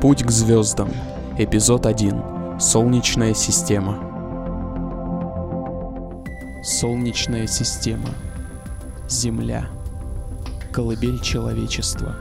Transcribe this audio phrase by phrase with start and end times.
[0.00, 0.88] Путь к звездам.
[1.36, 2.58] Эпизод 1.
[2.58, 3.98] Солнечная система.
[6.62, 8.08] Солнечная система.
[9.10, 9.66] Земля.
[10.72, 12.16] Колыбель человечества.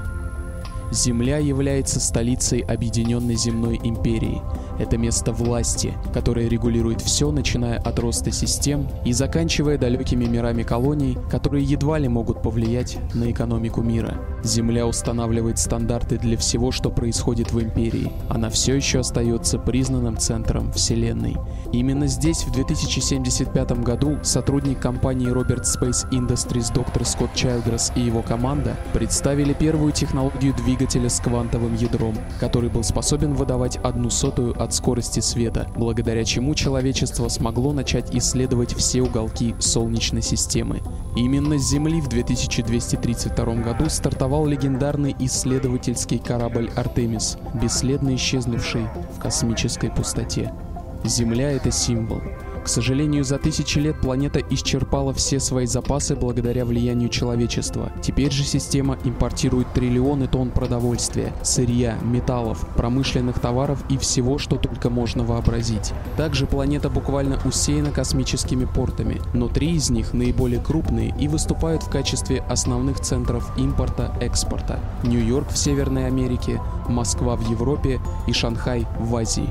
[0.91, 4.41] Земля является столицей Объединенной Земной Империи.
[4.77, 11.17] Это место власти, которое регулирует все, начиная от роста систем и заканчивая далекими мирами колоний,
[11.31, 14.17] которые едва ли могут повлиять на экономику мира.
[14.43, 18.11] Земля устанавливает стандарты для всего, что происходит в Империи.
[18.29, 21.37] Она все еще остается признанным центром Вселенной.
[21.71, 28.21] Именно здесь в 2075 году сотрудник компании Robert Space Industries доктор Скотт Чайлдресс и его
[28.21, 34.73] команда представили первую технологию двигателя с квантовым ядром, который был способен выдавать одну сотую от
[34.73, 40.81] скорости света, благодаря чему человечество смогло начать исследовать все уголки Солнечной системы.
[41.19, 49.91] Именно с Земли в 2232 году стартовал легендарный исследовательский корабль «Артемис», бесследно исчезнувший в космической
[49.91, 50.53] пустоте.
[51.03, 52.21] Земля— это символ.
[52.63, 57.91] К сожалению, за тысячи лет планета исчерпала все свои запасы благодаря влиянию человечества.
[58.01, 64.89] Теперь же система импортирует триллионы тонн продовольствия, сырья, металлов, промышленных товаров и всего, что только
[64.89, 65.93] можно вообразить.
[66.17, 71.89] Также планета буквально усеяна космическими портами, но три из них наиболее крупные и выступают в
[71.89, 74.79] качестве основных центров импорта-экспорта.
[75.03, 79.49] Нью-Йорк в Северной Америке, Москва в Европе и Шанхай в Азии.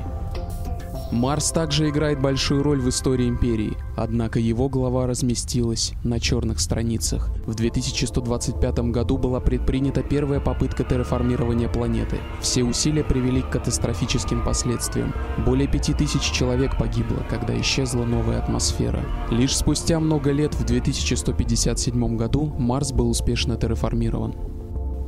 [1.11, 7.31] Марс также играет большую роль в истории Империи, однако его глава разместилась на черных страницах.
[7.47, 12.17] В 2125 году была предпринята первая попытка терраформирования планеты.
[12.41, 15.13] Все усилия привели к катастрофическим последствиям.
[15.45, 19.03] Более 5000 человек погибло, когда исчезла новая атмосфера.
[19.31, 24.58] Лишь спустя много лет, в 2157 году, Марс был успешно терраформирован.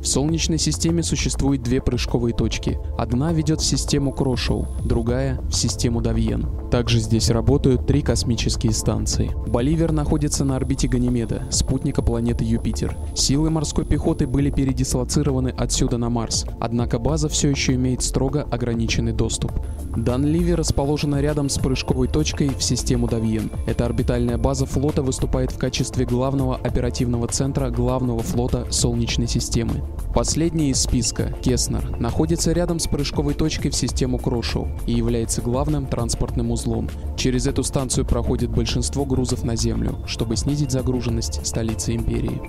[0.02, 2.76] В Солнечной системе существует две прыжковые точки.
[2.98, 6.48] Одна ведет в систему Крошоу, другая— в систему Давьен.
[6.72, 9.30] Также здесь работают три космические станции.
[9.46, 12.96] Боливер находится на орбите Ганимеда, спутника планеты Юпитер.
[13.14, 19.12] Силы морской пехоты были передислоцированы отсюда на Марс, однако база все еще имеет строго ограниченный
[19.12, 19.52] доступ.
[19.96, 23.52] Данливи расположена рядом с прыжковой точкой в систему Давьен.
[23.66, 29.82] Эта орбитальная база флота выступает в качестве главного оперативного центра главного флота Солнечной системы.
[30.14, 35.86] Последний из списка, Кеснер, находится рядом с прыжковой точкой в систему Крошоу и является главным
[35.86, 36.90] транспортным узлом.
[37.16, 42.40] Через эту станцию проходит большинство грузов на Землю, чтобы снизить загруженность столицы Империи.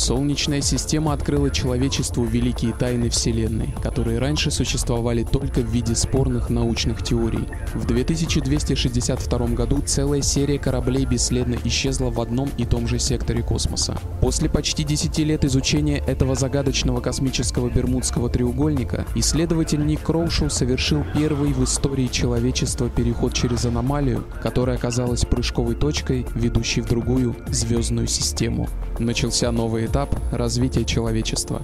[0.00, 7.04] Солнечная система открыла человечеству великие тайны Вселенной, которые раньше существовали только в виде спорных научных
[7.04, 7.46] теорий.
[7.74, 14.00] В 2262 году целая серия кораблей бесследно исчезла в одном и том же секторе космоса.
[14.22, 21.52] После почти 10 лет изучения этого загадочного космического Бермудского треугольника, исследователь Ник Кроушоу совершил первый
[21.52, 28.66] в истории человечества переход через аномалию, которая оказалась прыжковой точкой, ведущей в другую звездную систему.
[28.98, 31.60] Начался новый этап развития человечества.